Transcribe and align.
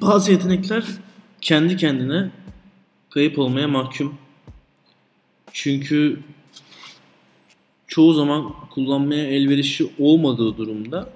Bazı 0.00 0.32
yetenekler 0.32 0.84
kendi 1.40 1.76
kendine 1.76 2.30
kayıp 3.10 3.38
olmaya 3.38 3.68
mahkum. 3.68 4.18
Çünkü 5.52 6.20
çoğu 7.86 8.14
zaman 8.14 8.52
kullanmaya 8.70 9.24
elverişli 9.24 9.90
olmadığı 9.98 10.56
durumda 10.56 11.12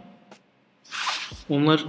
onlar 1.49 1.85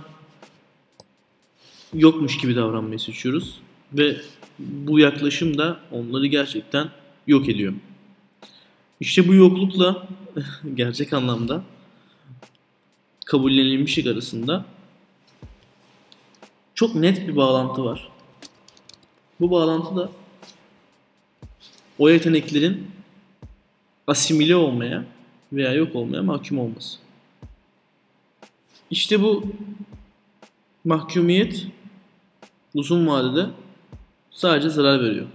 yokmuş 1.94 2.38
gibi 2.38 2.56
davranmayı 2.56 3.00
seçiyoruz 3.00 3.60
ve 3.94 4.18
bu 4.60 5.00
yaklaşım 5.00 5.58
da 5.58 5.80
onları 5.92 6.28
gerçekten 6.28 6.90
yok 7.28 7.50
ediyor. 7.50 7.74
İşte 9.00 9.28
bu 9.28 9.34
yoklukla 9.34 10.08
gerçek 10.74 11.14
anlamda 11.14 11.64
kabullenilmişlik 13.26 14.08
arasında 14.08 14.66
çok 16.82 16.96
net 16.96 17.28
bir 17.28 17.36
bağlantı 17.36 17.86
var. 17.86 18.10
Bu 19.40 19.52
bağlantı 19.52 19.96
da 19.96 20.12
o 22.00 22.10
yeteneklerin 22.10 22.88
asimile 24.08 24.56
olmaya 24.56 25.06
veya 25.54 25.74
yok 25.74 25.96
olmaya 25.96 26.22
mahkum 26.22 26.60
olması. 26.60 26.98
İşte 28.92 29.22
bu 29.22 29.44
mahkumiyet 30.86 31.68
uzun 32.74 33.08
vadede 33.08 33.50
sadece 34.32 34.70
zarar 34.70 35.04
veriyor. 35.04 35.28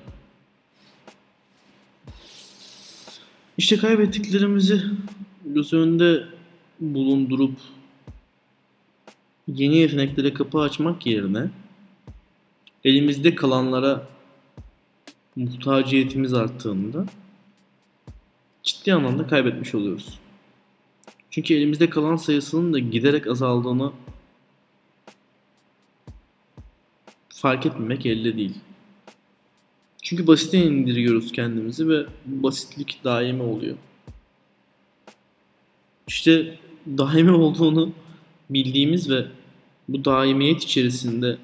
İşte 3.58 3.76
kaybettiklerimizi 3.76 4.82
göz 5.44 5.72
önünde 5.72 6.24
bulundurup 6.80 7.75
yeni 9.48 9.76
yeteneklere 9.76 10.34
kapı 10.34 10.58
açmak 10.58 11.06
yerine 11.06 11.50
elimizde 12.84 13.34
kalanlara 13.34 14.08
muhtaciyetimiz 15.36 16.34
arttığında 16.34 17.06
ciddi 18.62 18.94
anlamda 18.94 19.26
kaybetmiş 19.26 19.74
oluyoruz. 19.74 20.18
Çünkü 21.30 21.54
elimizde 21.54 21.90
kalan 21.90 22.16
sayısının 22.16 22.72
da 22.72 22.78
giderek 22.78 23.26
azaldığını 23.26 23.92
fark 27.28 27.66
etmemek 27.66 28.06
elde 28.06 28.36
değil. 28.36 28.54
Çünkü 30.02 30.26
basite 30.26 30.58
indiriyoruz 30.58 31.32
kendimizi 31.32 31.88
ve 31.88 32.06
basitlik 32.26 33.04
daimi 33.04 33.42
oluyor. 33.42 33.76
İşte 36.08 36.58
daimi 36.86 37.30
olduğunu 37.30 37.92
bildiğimiz 38.50 39.10
ve 39.10 39.26
bu 39.88 40.04
daimiyet 40.04 40.62
içerisinde 40.62 41.38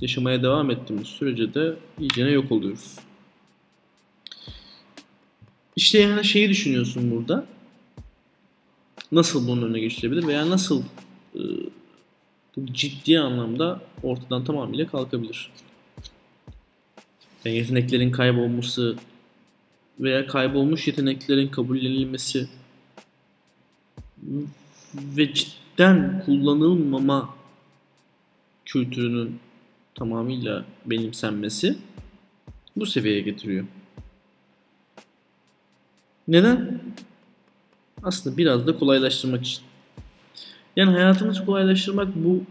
yaşamaya 0.00 0.42
devam 0.42 0.70
ettiğimiz 0.70 1.08
sürece 1.08 1.54
de 1.54 1.76
iyicene 2.00 2.30
yok 2.30 2.52
oluyoruz. 2.52 2.96
İşte 5.76 5.98
yani 5.98 6.24
şeyi 6.24 6.48
düşünüyorsun 6.48 7.10
burada. 7.10 7.46
Nasıl 9.12 9.48
bunun 9.48 9.62
önüne 9.62 9.80
geçilebilir 9.80 10.26
veya 10.26 10.50
nasıl 10.50 10.82
e, 11.34 11.40
ciddi 12.72 13.20
anlamda 13.20 13.80
ortadan 14.02 14.44
tamamıyla 14.44 14.86
kalkabilir? 14.86 15.50
Yani 17.44 17.56
yeteneklerin 17.56 18.10
kaybolması 18.10 18.96
veya 20.00 20.26
kaybolmuş 20.26 20.86
yeteneklerin 20.86 21.48
kabullenilmesi 21.48 22.48
ve 24.94 25.34
cidden 25.34 26.22
kullanılmama 26.24 27.34
kültürünün 28.64 29.38
tamamıyla 29.94 30.64
benimsenmesi 30.86 31.78
bu 32.76 32.86
seviyeye 32.86 33.20
getiriyor. 33.20 33.64
Neden? 36.28 36.80
Aslında 38.02 38.36
biraz 38.36 38.66
da 38.66 38.78
kolaylaştırmak 38.78 39.46
için. 39.46 39.62
Yani 40.76 40.90
hayatımızı 40.90 41.44
kolaylaştırmak 41.46 42.08
bu 42.14 42.44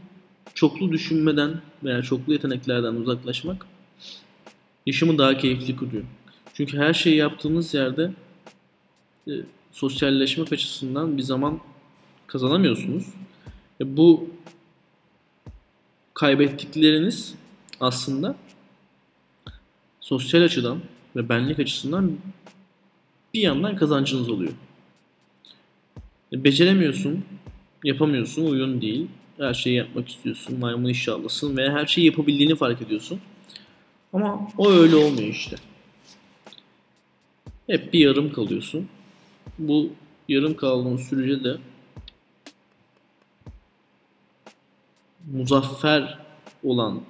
çoklu 0.53 0.91
düşünmeden 0.91 1.62
veya 1.84 2.01
çoklu 2.01 2.34
yeteneklerden 2.34 2.94
uzaklaşmak 2.94 3.66
yaşamı 4.85 5.18
daha 5.18 5.38
keyifli 5.38 5.75
kılıyor. 5.75 6.03
Çünkü 6.53 6.78
her 6.78 6.94
şeyi 6.94 7.16
yaptığınız 7.16 7.74
yerde 7.74 8.12
e, 9.28 9.31
sosyalleşmek 9.72 10.53
açısından 10.53 11.18
bir 11.18 11.22
zaman 11.22 11.59
kazanamıyorsunuz. 12.28 13.06
E, 13.81 13.97
bu 13.97 14.30
kaybettikleriniz 16.13 17.36
aslında 17.80 18.36
sosyal 20.00 20.41
açıdan 20.41 20.80
ve 21.16 21.30
benlik 21.30 21.59
açısından 21.59 22.18
bir 23.34 23.41
yandan 23.41 23.75
kazancınız 23.75 24.30
oluyor. 24.30 24.53
E, 26.34 26.44
beceremiyorsun, 26.44 27.25
yapamıyorsun, 27.84 28.46
uygun 28.46 28.81
değil. 28.81 29.07
Her 29.38 29.53
şeyi 29.53 29.75
yapmak 29.75 30.09
istiyorsun, 30.09 30.59
maymun 30.59 30.90
inşallahsın 30.90 31.57
ve 31.57 31.72
her 31.72 31.86
şeyi 31.86 32.06
yapabildiğini 32.06 32.56
fark 32.56 32.81
ediyorsun. 32.81 33.19
Ama 34.13 34.47
o 34.57 34.72
öyle 34.72 34.96
olmuyor 34.96 35.28
işte. 35.28 35.56
Hep 37.68 37.94
bir 37.94 38.00
yarım 38.00 38.34
kalıyorsun. 38.34 38.88
Bu 39.59 39.90
yarım 40.30 40.56
kaldığın 40.56 40.97
sürece 40.97 41.44
de 41.44 41.57
muzaffer 45.31 46.19
olan 46.63 47.02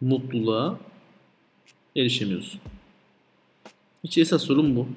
mutluluğa 0.00 0.78
erişemiyorsun. 1.96 2.60
İşte 4.02 4.20
esas 4.20 4.42
sorun 4.42 4.76
bu. 4.76 4.88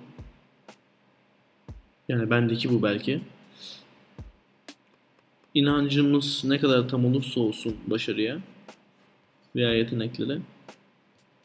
Yani 2.10 2.30
bendeki 2.30 2.70
bu 2.74 2.84
belki. 2.84 3.22
İnancımız 5.54 6.46
ne 6.46 6.60
kadar 6.60 6.90
tam 6.90 7.06
olursa 7.06 7.40
olsun 7.40 7.76
başarıya 7.88 8.40
veya 9.56 9.74
yeteneklere 9.74 10.40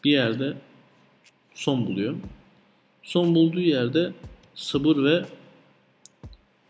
bir 0.05 0.11
yerde 0.11 0.57
son 1.55 1.87
buluyor. 1.87 2.17
Son 3.03 3.35
bulduğu 3.35 3.61
yerde 3.61 4.13
sabır 4.55 5.05
ve 5.05 5.25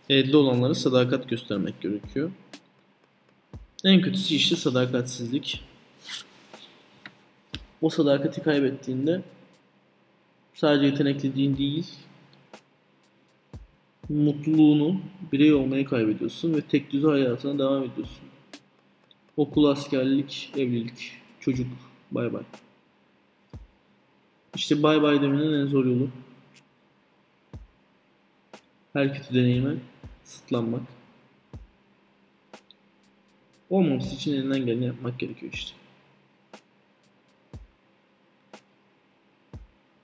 elde 0.09 0.37
olanlara 0.37 0.75
sadakat 0.75 1.29
göstermek 1.29 1.81
gerekiyor. 1.81 2.31
En 3.85 4.03
kötüsü 4.03 4.35
işte 4.35 4.57
sadakatsizlik. 4.57 5.65
O 7.83 7.91
sadakati 7.91 8.43
kaybettiğinde 8.43 9.23
sadece 10.55 10.87
yetenekliliğin 10.87 11.57
değil 11.57 11.87
mutluluğunu, 14.09 15.01
birey 15.33 15.55
olmayı 15.55 15.85
kaybediyorsun 15.85 16.55
ve 16.55 16.61
tek 16.61 16.93
düze 16.93 17.09
hayatına 17.09 17.59
devam 17.59 17.85
ediyorsun. 17.85 18.23
Okul, 19.37 19.65
askerlik, 19.65 20.53
evlilik, 20.57 21.13
çocuk, 21.41 21.67
bay 22.11 22.33
bay. 22.33 22.43
İşte 24.55 24.83
bay 24.83 25.03
bay 25.03 25.23
demenin 25.23 25.53
en 25.53 25.67
zor 25.67 25.85
yolu. 25.85 26.09
Her 28.93 29.15
kötü 29.15 29.35
deneyime 29.35 29.75
sıtlanmak. 30.25 31.02
Olmaması 33.73 34.15
için 34.15 34.33
elinden 34.33 34.67
geleni 34.67 34.87
yapmak 34.87 35.19
gerekiyor 35.19 35.53
işte. 35.53 35.77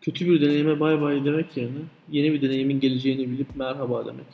Kötü 0.00 0.26
bir 0.26 0.40
deneyime 0.40 0.80
bay 0.80 1.00
bay 1.00 1.24
demek 1.24 1.56
yerine 1.56 1.78
yeni 2.10 2.32
bir 2.32 2.42
deneyimin 2.42 2.80
geleceğini 2.80 3.30
bilip 3.30 3.56
merhaba 3.56 4.06
demek. 4.06 4.26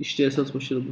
İşte 0.00 0.24
esas 0.24 0.54
başarı 0.54 0.80
bu. 0.80 0.90